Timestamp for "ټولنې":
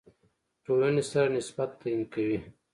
0.63-1.03